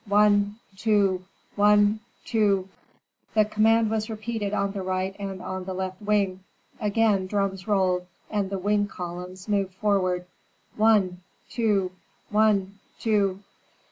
one 0.07 0.55
two! 0.77 1.23
one 1.55 1.99
two! 2.25 2.67
The 3.35 3.45
command 3.45 3.91
was 3.91 4.09
repeated 4.09 4.51
on 4.51 4.71
the 4.71 4.81
right 4.81 5.15
and 5.19 5.39
on 5.43 5.65
the 5.65 5.75
left 5.75 6.01
wing; 6.01 6.39
again 6.79 7.27
drums 7.27 7.67
rolled 7.67 8.07
and 8.31 8.49
the 8.49 8.57
wing 8.57 8.87
columns 8.87 9.47
moved 9.47 9.75
forward: 9.75 10.25
one 10.75 11.19
two! 11.51 11.91
one 12.31 12.79
two! 12.99 13.41